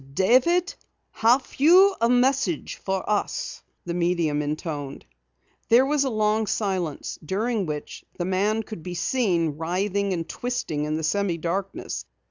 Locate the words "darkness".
11.37-12.05